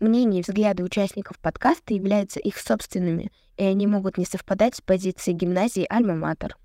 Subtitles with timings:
[0.00, 5.36] Мнения и взгляды участников подкаста являются их собственными, и они могут не совпадать с позицией
[5.36, 6.56] гимназии «Альма-Матер».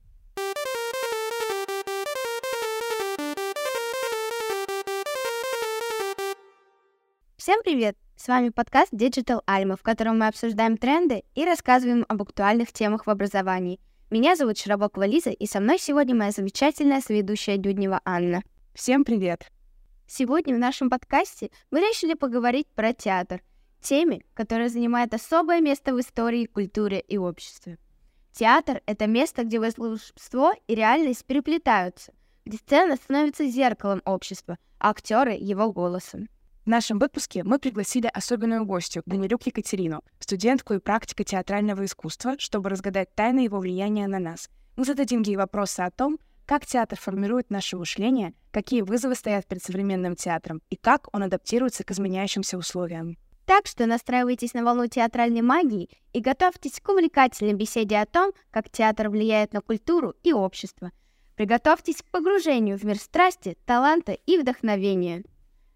[7.36, 7.98] Всем привет!
[8.16, 13.06] С вами подкаст Digital Alma, в котором мы обсуждаем тренды и рассказываем об актуальных темах
[13.06, 13.82] в образовании.
[14.10, 18.44] Меня зовут Широбокова Лиза, и со мной сегодня моя замечательная соведущая Дуднева Анна.
[18.74, 19.52] Всем привет!
[20.08, 23.42] Сегодня в нашем подкасте мы решили поговорить про театр,
[23.82, 27.80] теме, которая занимает особое место в истории, культуре и обществе.
[28.32, 32.14] Театр— это место, где волшебство и реальность переплетаются,
[32.46, 36.30] где сцена становится зеркалом общества, а актеры— его голосом.
[36.66, 42.70] В нашем выпуске мы пригласили особенную гостью, Данилюк Екатерину, студентку и практика театрального искусства, чтобы
[42.70, 44.50] разгадать тайны его влияния на нас.
[44.76, 49.64] Мы зададим ей вопросы о том, как театр формирует наше мышление, какие вызовы стоят перед
[49.64, 53.18] современным театром и как он адаптируется к изменяющимся условиям.
[53.46, 58.70] Так что настраивайтесь на волну театральной магии и готовьтесь к увлекательной беседе о том, как
[58.70, 60.92] театр влияет на культуру и общество.
[61.36, 65.24] Приготовьтесь к погружению в мир страсти, таланта и вдохновения.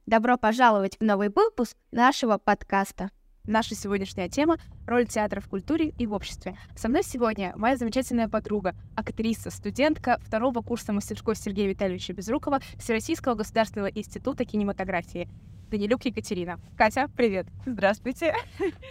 [0.06, 3.12] Добро пожаловать в новый выпуск нашего подкаста.
[3.50, 6.56] Наша сегодняшняя тема— роль театра в культуре и в обществе.
[6.76, 13.34] Со мной сегодня моя замечательная подруга, актриса, студентка второго курса мастерской Сергея Витальевича Безрукова Всероссийского
[13.34, 15.28] государственного института кинематографии.
[15.72, 16.60] Данилюк Екатерина.
[16.78, 17.48] Катя, привет.
[17.66, 18.36] Здравствуйте.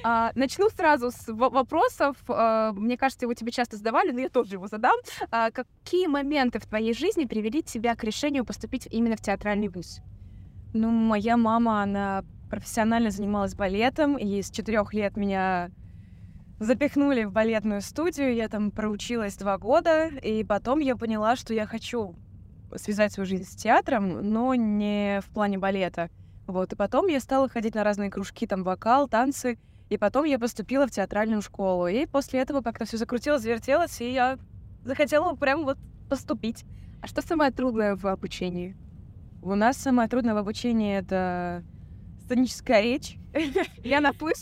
[0.03, 2.17] А, начну сразу с вопросов.
[2.27, 4.97] А, мне кажется, его тебе часто задавали, но я тоже его задам.
[5.31, 10.01] А, какие моменты в твоей жизни привели тебя к решению поступить именно в театральный вуз?
[10.75, 15.71] Ну, моя мама, она профессионально занималась балетом, и с четырех лет меня
[16.61, 18.35] запихнули в балетную студию.
[18.35, 22.17] Я там проучилась два года, и потом я поняла, что я хочу
[22.77, 26.11] связать свою жизнь с театром, но не в плане балета.
[26.47, 29.59] Вот, и потом я стала ходить на разные кружки, там, вокал, танцы,
[29.91, 31.87] и потом я поступила в театральную школу.
[31.87, 34.39] И после этого как-то все закрутилось, завертелось, и я
[34.85, 36.65] захотела прям вот поступить.
[37.01, 38.77] А что самое трудное в обучении?
[39.43, 41.63] У нас самое трудное в обучении— это
[42.29, 43.17] сценическая речь.
[43.85, 44.01] Я.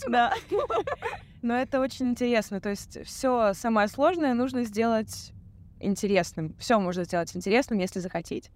[0.09, 0.33] Да.
[1.41, 2.59] Но это очень интересно.
[2.59, 5.31] То есть все самое сложное нужно сделать
[5.79, 6.55] интересным.
[6.59, 8.51] Все можно сделать интересным, если захотеть.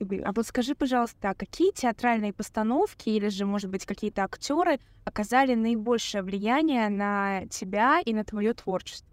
[0.00, 5.54] А вот скажи, пожалуйста, а какие театральные постановки или же, может быть, какие-то актеры оказали
[5.54, 9.08] наибольшее влияние на тебя и на твое творчество?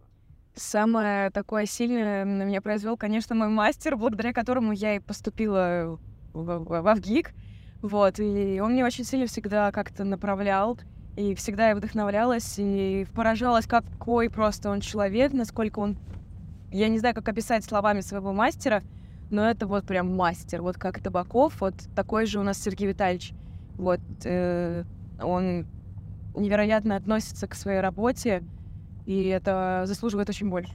[0.55, 5.99] Самое такое сильное на меня произвел, конечно, мой мастер, благодаря которому я и поступила
[6.33, 7.31] в, в ВГИК,
[7.81, 10.77] вот, и он мне очень сильно всегда как-то направлял,
[11.15, 15.97] и всегда я вдохновлялась, и поражалась, какой просто он человек, насколько он...
[16.71, 18.83] Я не знаю, как описать словами своего мастера,
[19.29, 23.33] но это вот прям мастер, вот как Табаков, вот такой же у нас Сергей Витальевич.
[23.77, 24.83] Вот, э,
[25.21, 25.65] он
[26.35, 28.43] невероятно относится к своей работе,
[29.05, 30.73] и это заслуживает очень больше.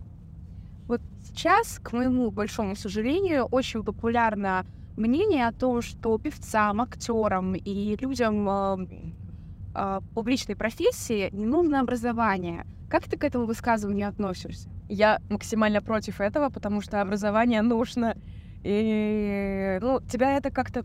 [0.87, 4.67] Вот сейчас, к моему большому сожалению, очень популярна
[4.97, 8.87] мнение о том, что певцам, актерам и людям э,
[9.75, 12.67] э, публичной профессии не нужно образование.
[12.89, 14.69] Как ты к этому высказыванию относишься?
[14.89, 18.17] Я максимально против этого, потому что образование нужно.
[18.63, 20.85] И ну, тебя это как-то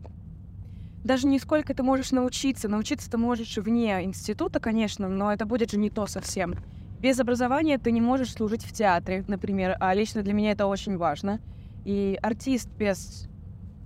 [1.03, 2.67] даже не сколько ты можешь научиться.
[2.67, 6.55] Научиться ты можешь вне института, конечно, но это будет же не то совсем.
[6.99, 10.97] Без образования ты не можешь служить в театре, например, а лично для меня это очень
[10.97, 11.39] важно.
[11.83, 13.27] И артист без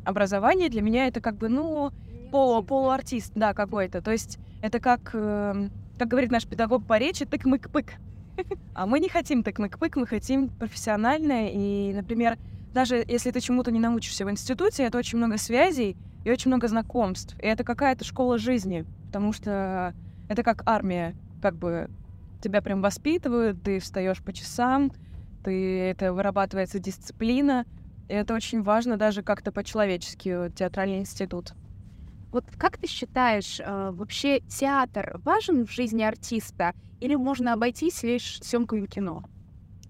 [0.06, 1.92] образование для меня это как бы, ну,
[2.32, 4.02] полу, полуартист, да, какой-то.
[4.02, 7.94] То есть это как, э, как говорит наш педагог по речи, тык-мык-пык.
[8.74, 11.50] А мы не хотим тык-мык-пык, мы хотим профессиональное.
[11.54, 12.38] И, например,
[12.74, 15.96] даже если ты чему-то не научишься в институте, это очень много связей
[16.26, 17.38] и очень много знакомств.
[17.42, 19.94] И это какая-то школа жизни, потому что
[20.28, 21.90] это как армия, как бы
[22.42, 24.92] тебя прям воспитывают, ты встаешь по часам,
[25.44, 27.66] ты это вырабатывается дисциплина,
[28.08, 31.54] и это очень важно даже как-то по-человечески, театральный институт.
[32.32, 38.40] Вот как ты считаешь, э, вообще театр важен в жизни артиста или можно обойтись лишь
[38.42, 39.24] съемкой кино?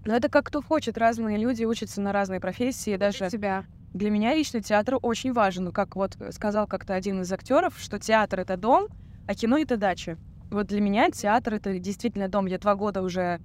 [0.04, 0.96] Ну, это как кто хочет.
[0.96, 2.96] Разные люди учатся на разные профессии.
[2.96, 3.64] Даже для тебя.
[3.92, 5.72] Для меня лично театр очень важен.
[5.72, 8.86] Как вот сказал как-то один из актеров, что театр— это дом,
[9.26, 10.16] а кино— это дача.
[10.48, 12.46] Вот для меня театр— это действительно дом.
[12.46, 13.40] Я два года уже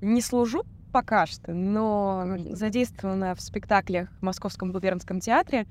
[0.00, 5.66] не служу пока что, но задействована в спектаклях в Московском губернском театре.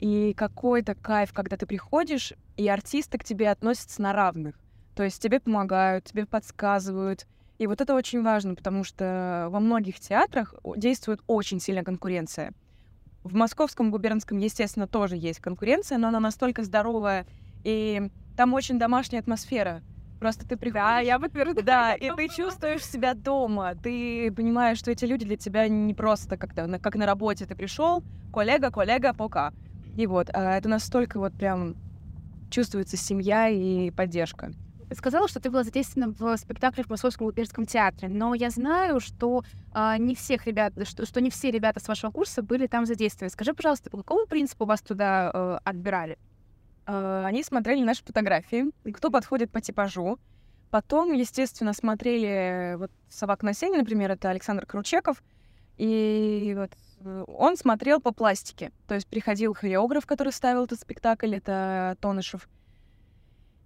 [0.00, 4.58] И какой-то кайф, когда ты приходишь, и артисты к тебе относятся на равных.
[4.96, 7.26] То есть тебе помогают, тебе подсказывают.
[7.58, 12.52] И вот это очень важно, потому что во многих театрах действует очень сильная конкуренция.
[13.22, 17.24] В Московском губернском, естественно, тоже есть конкуренция, но она настолько здоровая,
[17.62, 19.82] и там очень домашняя атмосфера.
[20.22, 20.84] Просто ты приходишь...
[20.84, 21.64] Да, я подтверждаю.
[21.64, 23.74] Да, и ты чувствуешь себя дома.
[23.74, 27.44] Ты понимаешь, что эти люди для тебя не просто как-то, как на работе.
[27.44, 29.52] Ты пришел, коллега, коллега, пока.
[29.96, 31.74] И вот, а это настолько вот прям
[32.50, 34.52] чувствуется семья и поддержка.
[34.94, 39.42] Сказала, что ты была задействована в спектакле в Московском оперском театре, но я знаю, что
[39.72, 43.30] а, не всех ребят, что, что не все ребята с вашего курса были там задействованы.
[43.30, 46.16] Скажи, пожалуйста, по какому принципу вас туда э, отбирали?
[46.92, 50.18] Э, Они смотрели наши фотографии, кто подходит по типажу.
[50.70, 55.22] Потом, естественно, смотрели вот «Собак на сене», например, это Александр Кручеков.
[55.78, 58.72] И вот э, он смотрел по пластике.
[58.86, 62.48] То есть приходил хореограф, который ставил этот спектакль, это Тонышев.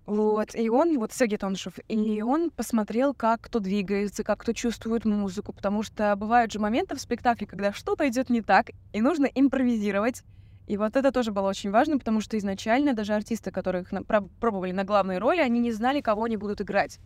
[0.07, 5.05] Вот, и он, вот Сергей Тонышев, и он посмотрел, как кто двигается, как кто чувствует
[5.05, 9.27] музыку, потому что бывают же моменты в спектакле, когда что-то идет не так, и нужно
[9.27, 10.23] импровизировать.
[10.67, 14.29] И вот это тоже было очень важно, потому что изначально даже артисты, которых на- про-
[14.41, 16.99] пробовали на главные роли, они не знали, кого они будут играть.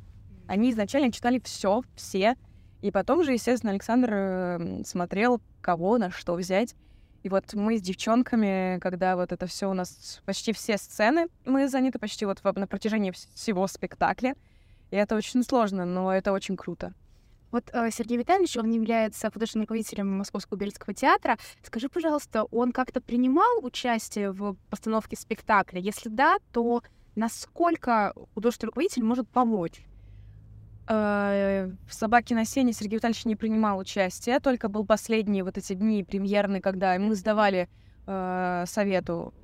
[0.46, 2.36] Они изначально читали все, все,
[2.80, 6.74] и потом же, естественно, Александр э, смотрел, кого на что взять.
[7.22, 11.68] И вот мы с девчонками, когда вот это все у нас почти все сцены, мы
[11.68, 14.34] заняты почти вот на протяжении вс- всего спектакля.
[14.90, 16.94] И это очень сложно, но это очень круто.
[17.50, 21.36] Вот э, Сергей Витальевич, он является художественным руководителем Московского оперского театра.
[21.62, 25.80] Скажи, пожалуйста, он как-то принимал участие в постановке спектакля?
[25.80, 26.82] Если да, то
[27.16, 29.84] насколько художественный руководитель может помочь?
[30.88, 35.74] Э, В «Собаке на сене» Сергей Витальевич не принимал участие, только был последние вот эти
[35.74, 37.68] дни премьерные, когда мы сдавали
[38.06, 39.34] э, совету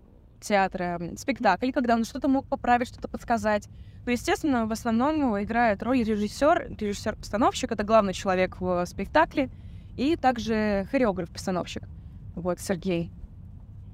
[0.41, 3.69] театра спектакль, когда он что-то мог поправить, что-то подсказать.
[4.05, 9.50] Но, естественно, в основном играет роль режиссер, режиссер-постановщик, это главный человек в спектакле,
[9.97, 11.83] и также хореограф-постановщик.
[12.35, 13.11] Вот, Сергей.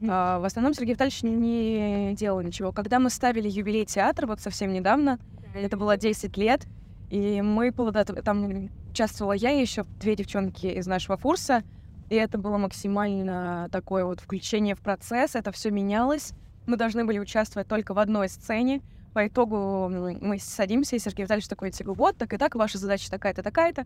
[0.08, 2.72] А, в основном Сергей Витальевич не делал ничего.
[2.72, 5.18] Когда мы ставили юбилей театра, вот совсем недавно,
[5.54, 6.66] это было 10 лет,
[7.10, 7.72] и мы
[8.24, 11.62] там участвовала я и еще две девчонки из нашего курса,
[12.10, 16.32] и это было максимально такое вот включение в процесс, это все менялось.
[16.66, 18.82] Мы должны были участвовать только в одной сцене.
[19.14, 23.10] По итогу мы садимся, и Сергей Витальевич такой, типа, вот, так и так, ваша задача
[23.10, 23.84] такая-то, такая-то.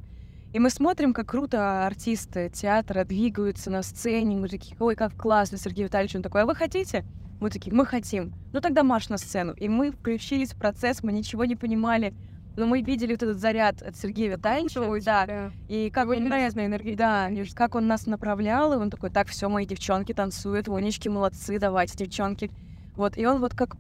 [0.53, 4.37] И мы смотрим, как круто артисты театра двигаются на сцене.
[4.37, 6.17] Мы такие, ой, как классно, Сергей Витальевич.
[6.17, 7.05] Он такой, а вы хотите?
[7.41, 8.33] Мы такие, мы хотим.
[8.53, 9.53] Ну тогда марш на сцену.
[9.53, 12.15] И мы включились в процесс, мы ничего не понимали.
[12.57, 16.97] Но мы видели вот этот заряд от Сергея Витальевича, да, и как он, невероятная энергия.
[16.97, 21.59] да, как он нас направлял, и он такой, так, все, мои девчонки танцуют, вонички молодцы,
[21.59, 22.51] давайте, девчонки.
[22.97, 23.77] Вот, и он вот как,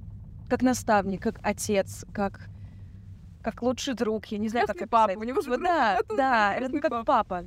[0.50, 2.50] как наставник, как отец, как,
[3.43, 5.94] как лучший друг, я не знаю, как это папа, у него же Вот друг, Да,
[5.94, 7.05] это да, это как папа.
[7.05, 7.44] папа.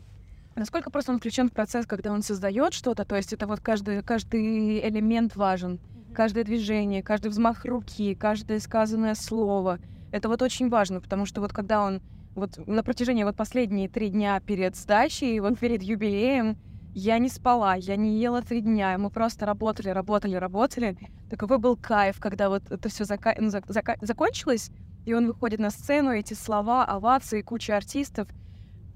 [0.56, 4.02] Насколько просто он включен в процесс, когда он создает что-то, то есть это вот каждый,
[4.02, 5.80] каждый элемент важен,
[6.14, 9.80] каждое движение, каждый взмах руки, каждое сказанное слово.
[10.12, 12.02] Это вот очень важно, потому что вот когда он
[12.36, 16.58] вот на протяжении вот последние три дня перед сдачей, вот перед юбилеем,
[16.94, 20.98] я не спала, я не ела три дня, мы просто работали, работали, работали.
[21.30, 24.72] Таковой был кайф, когда вот это все закончилось,
[25.06, 28.28] и он выходит на сцену, эти слова, овации, куча артистов.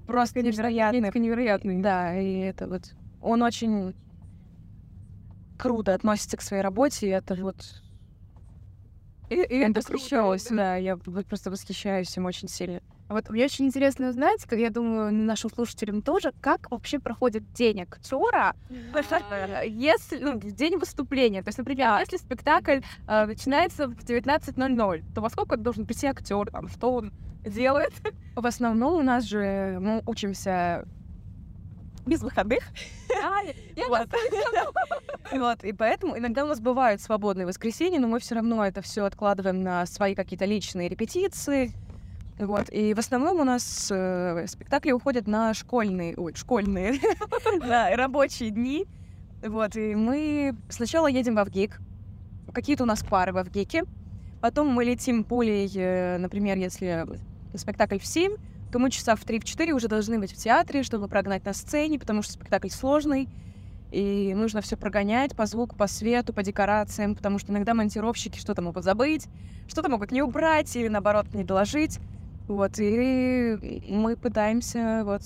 [0.06, 1.10] Просто невероятно.
[1.18, 1.80] невероятный.
[1.80, 2.94] Да, и это вот...
[3.22, 3.94] Он очень
[5.56, 7.82] круто относится к своей работе, и это вот...
[9.34, 10.56] И, и это круто, восхищалась, да.
[10.56, 12.80] да, я просто восхищаюсь им очень сильно.
[13.08, 17.82] Вот мне очень интересно узнать, как я думаю, нашим слушателям тоже, как вообще проходит день
[17.82, 21.42] актера, э, если ну, день выступления.
[21.42, 26.50] То есть, например, если спектакль э, начинается в 19.00, то во сколько должен прийти актер,
[26.50, 27.12] там, что он
[27.44, 27.92] делает
[28.36, 30.86] В основном у нас же мы учимся
[32.06, 32.60] без выходных.
[33.88, 34.08] Вот.
[35.32, 39.04] Вот, и поэтому иногда у нас бывают свободные воскресенья, но мы все равно это все
[39.04, 41.72] откладываем на свои какие-то личные репетиции.
[42.38, 47.00] Вот, и в основном у нас э, спектакли уходят на школьные, ой, школьные,
[47.60, 48.86] на рабочие дни.
[49.42, 51.80] Вот, и мы сначала едем в Авгик,
[52.52, 53.84] какие-то у нас пары в Авгике,
[54.40, 57.06] потом мы летим пулей, э, например, если
[57.54, 58.36] спектакль в 7,
[58.74, 62.22] то мы часа в 3-4 уже должны быть в театре, чтобы прогнать на сцене, потому
[62.22, 63.28] что спектакль сложный,
[63.92, 68.62] и нужно все прогонять по звуку, по свету, по декорациям, потому что иногда монтировщики что-то
[68.62, 69.28] могут забыть,
[69.68, 72.00] что-то могут не убрать или, наоборот, не доложить.
[72.48, 75.22] Вот, и мы пытаемся вот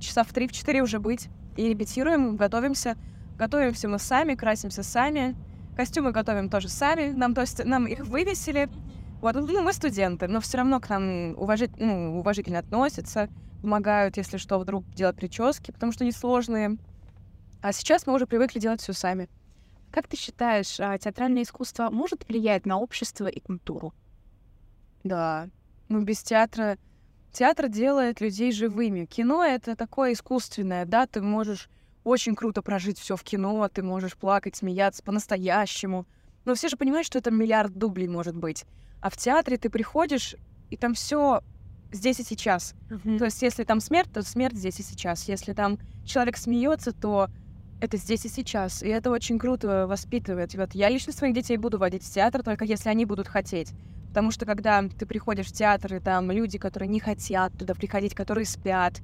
[0.00, 1.28] часа в 3-4 уже быть,
[1.58, 2.96] и репетируем, готовимся.
[3.36, 5.36] Готовимся мы сами, красимся сами,
[5.76, 8.70] костюмы готовим тоже сами, нам, то есть, нам их вывесили,
[9.24, 13.30] вот, ну, мы студенты, но все равно к нам уважи- ну, уважительно относятся,
[13.62, 16.76] помогают, если что, вдруг делать прически, потому что они сложные.
[17.62, 19.30] А сейчас мы уже привыкли делать все сами.
[19.90, 23.94] Как ты считаешь, а, театральное искусство может влиять на общество и культуру?
[25.04, 25.48] Да.
[25.88, 26.76] Ну, без театра...
[27.32, 29.06] Театр делает людей живыми.
[29.06, 31.70] Кино— это такое искусственное, да, ты можешь
[32.04, 36.06] очень круто прожить все в кино, ты можешь плакать, смеяться по-настоящему.
[36.44, 38.66] Но все же понимают, что это миллиард дублей может быть.
[39.04, 40.34] А в театре ты приходишь,
[40.70, 41.42] и там все
[41.92, 42.74] здесь и сейчас.
[42.88, 43.18] Mm-hmm.
[43.18, 45.28] То есть, если там смерть, то смерть здесь и сейчас.
[45.28, 47.28] Если там человек смеется, то
[47.82, 48.82] это здесь и сейчас.
[48.82, 50.54] И это очень круто воспитывает.
[50.54, 53.74] вот я лично своих детей буду водить в театр, только если они будут хотеть.
[54.08, 58.14] Потому что когда ты приходишь в театр, и там люди, которые не хотят туда приходить,
[58.14, 59.02] которые спят,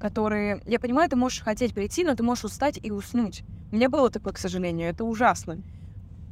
[0.00, 0.62] которые...
[0.64, 3.42] Я понимаю, ты можешь хотеть прийти, но ты можешь устать и уснуть.
[3.70, 5.58] У меня было такое, к сожалению, это ужасно.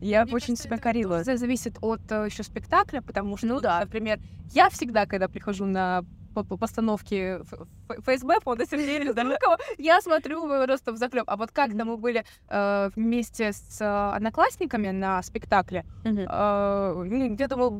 [0.00, 1.21] Я Мне очень кажется, себя корила.
[1.21, 4.19] Это зависит от э, еще спектакля, потому что, ну да, например,
[4.52, 6.04] я всегда, когда прихожу на
[6.35, 7.40] по, по постановке
[7.88, 11.25] ФСБ, фонда Сергея Бездорожного, я смотрю просто в заклеп.
[11.26, 17.71] А вот когда мы были э, вместе с э, одноклассниками на спектакле, э, я думала,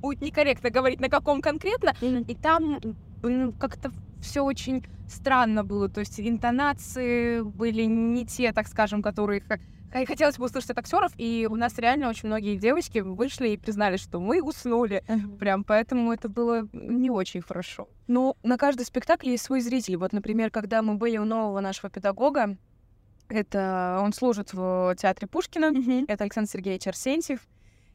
[0.00, 2.78] будет некорректно говорить, на каком конкретно, и там
[3.58, 9.42] как-то все очень странно было, то есть интонации были не те, так скажем, которые
[9.92, 13.96] Хотелось бы услышать от актеров, и у нас реально очень многие девочки вышли и признали,
[13.96, 15.02] что мы уснули.
[15.38, 17.88] Прям поэтому это было не очень хорошо.
[18.06, 19.96] Ну, на каждый спектакль есть свой зритель.
[19.96, 22.56] Вот, например, когда мы были у нового нашего педагога,
[23.28, 25.72] это он служит в театре Пушкина,
[26.08, 27.40] это Александр Сергеевич Арсентьев.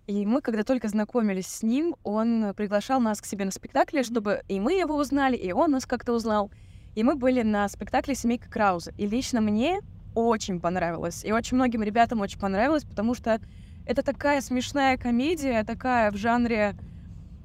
[0.05, 4.41] И мы, когда только знакомились с ним, он приглашал нас к себе на спектакле, чтобы
[4.49, 6.51] и мы его узнали, и он нас как-то узнал.
[6.95, 8.91] И мы были на спектакле «Семейка Крауза».
[8.97, 9.79] И лично мне
[10.15, 11.23] очень понравилось.
[11.25, 13.39] И очень многим ребятам очень понравилось, потому что
[13.85, 16.75] это такая смешная комедия, такая в жанре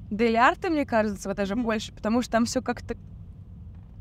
[0.09, 2.95] дель арта, мне кажется, даже больше, потому что там все как-то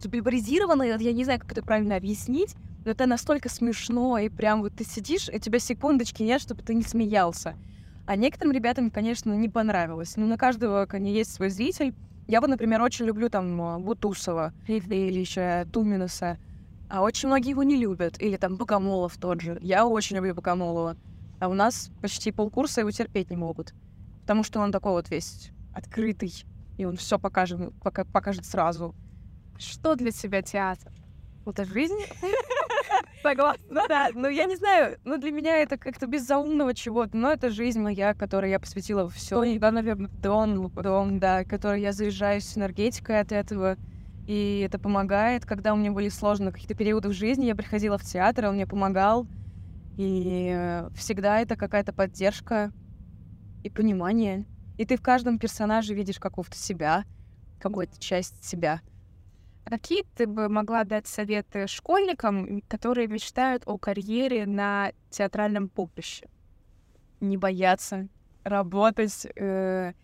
[0.01, 4.75] субибризировано, я не знаю, как это правильно объяснить, но это настолько смешно, и прям вот
[4.75, 7.57] ты сидишь, и у тебя секундочки нет, чтобы ты не смеялся.
[8.07, 10.17] А некоторым ребятам, конечно, не понравилось.
[10.17, 11.95] Ну, на каждого, конечно, есть свой зритель.
[12.27, 16.39] Я вот, например, очень люблю там Бутусова или еще Туминуса.
[16.89, 18.21] А очень многие его не любят.
[18.21, 19.59] Или там Богомолов тот же.
[19.61, 20.97] Я очень люблю Богомолова.
[21.41, 23.75] А у нас почти полкурса его терпеть не могут.
[24.23, 26.33] Потому что он такой вот весь открытый.
[26.77, 28.95] И он все покажет, пока, покажет сразу.
[29.59, 30.93] Что для тебя театр?
[31.45, 31.99] Это жизнь?
[33.23, 33.85] Согласна.
[33.89, 37.51] Да, ну я не знаю, ну для меня это как-то без заумного чего-то, но это
[37.51, 39.59] жизнь моя, которой я посвятила все.
[39.59, 40.11] Да, наверное.
[40.23, 43.77] Дом, дом, да, который я заряжаюсь энергетикой от этого.
[44.29, 45.47] И это помогает.
[45.47, 48.67] Когда у меня были сложные какие-то периоды в жизни, я приходила в театр, он мне
[48.67, 49.27] помогал.
[49.97, 52.71] И э, всегда это какая-то поддержка
[53.65, 54.45] и понимание.
[54.77, 57.07] И ты в каждом персонаже видишь какого-то себя,
[57.59, 58.83] какую-то часть себя.
[59.65, 66.29] А какие ты бы могла дать советы школьникам, которые мечтают о карьере на театральном поприще?
[67.23, 68.09] Не бояться,
[68.45, 69.95] работать, э,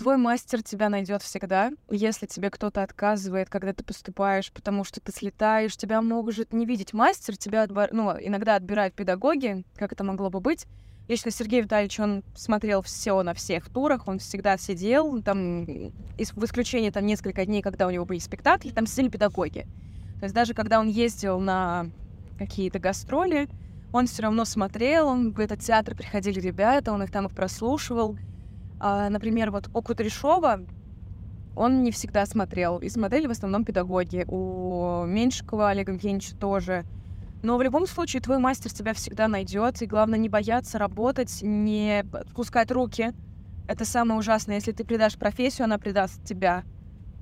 [0.00, 1.72] твой мастер тебя найдет всегда.
[1.90, 6.94] Если тебе кто-то отказывает, когда ты поступаешь, потому что ты слетаешь, тебя может не видеть
[6.94, 7.90] мастер, тебя отбор...
[7.92, 10.64] ну, иногда отбирают педагоги, как это могло бы быть.
[11.06, 16.90] Если Сергей Витальевич, он смотрел все на всех турах, он всегда сидел, там, в исключение
[16.90, 19.66] там несколько дней, когда у него были спектакли, там сидели педагоги.
[20.18, 21.88] То есть даже когда он ездил на
[22.38, 23.50] какие-то гастроли,
[23.92, 28.16] он все равно смотрел, он в этот театр приходили ребята, он их там их прослушивал.
[28.80, 30.60] А, например, вот у Кудряшова
[31.54, 34.24] он не всегда смотрел, и смотрели в основном педагоги.
[34.26, 36.84] У Меньшикова Олега Евгеньевича тоже.
[37.42, 42.04] Но в любом случае твой мастер тебя всегда найдет, и главное не бояться работать, не
[42.12, 43.12] отпускать руки.
[43.68, 44.56] Это самое ужасное.
[44.56, 46.64] Если ты предашь профессию, она предаст тебя,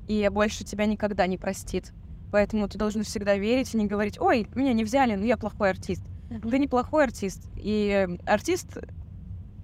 [0.06, 1.92] и больше тебя никогда не простит.
[2.30, 5.70] Поэтому ты должен всегда верить и не говорить, ой, меня не взяли, но я плохой
[5.70, 6.04] артист.
[6.28, 7.48] Ты не плохой артист.
[7.56, 8.78] И артист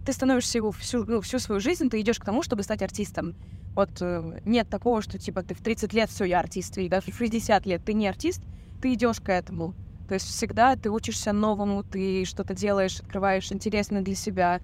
[0.04, 3.34] ты становишься его всю, ну, всю свою жизнь, ты идешь к тому, чтобы стать артистом.
[3.75, 7.11] Вот э, нет такого, что типа ты в 30 лет все я артист, или даже
[7.11, 8.42] в 60 лет ты не артист,
[8.80, 9.75] ты идешь к этому.
[10.08, 14.61] То есть всегда ты учишься новому, ты что-то делаешь, открываешь интересное для себя.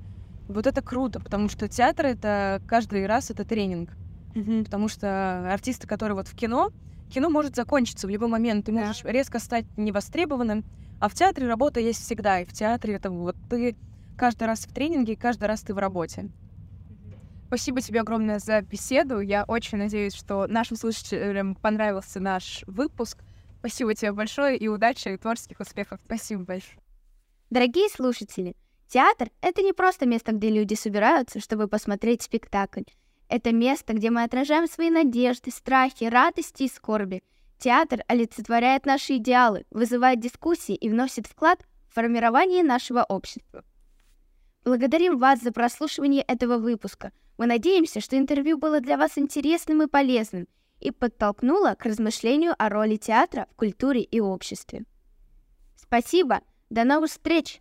[0.49, 3.91] Вот это круто, потому что театр это каждый раз это тренинг.
[4.35, 4.65] Mm-hmm.
[4.65, 6.71] Потому что артисты, которые вот в кино,
[7.11, 9.11] кино может закончиться в любой момент, ты можешь yeah.
[9.11, 10.65] резко стать невостребованным,
[11.01, 13.77] а в театре работа есть всегда, и в театре это вот ты
[14.21, 16.29] каждый раз в тренинге, каждый раз ты в работе.
[17.47, 19.21] Спасибо тебе огромное за беседу.
[19.21, 23.25] Я очень надеюсь, что нашим слушателям понравился наш выпуск.
[23.61, 26.01] Спасибо тебе большое и удачи, и творческих успехов.
[26.05, 26.79] Спасибо большое.
[27.49, 28.55] Дорогие слушатели,
[28.89, 32.83] театр— это не просто место, где люди собираются, чтобы посмотреть спектакль.
[33.31, 37.23] Это место, где мы отражаем свои надежды, страхи, радости и скорби.
[37.59, 43.65] Театр олицетворяет наши идеалы, вызывает дискуссии и вносит вклад в формирование нашего общества.
[44.65, 47.13] Благодарим вас за прослушивание этого выпуска.
[47.39, 50.47] Мы надеемся, что интервью было для вас интересным и полезным
[50.81, 54.85] и подтолкнуло к размышлению о роли театра в культуре и обществе.
[55.77, 56.41] Спасибо!
[56.69, 57.61] До новых встреч!